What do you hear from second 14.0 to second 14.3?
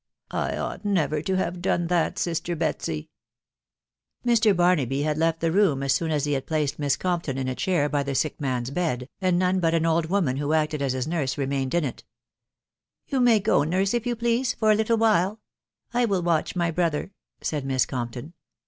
you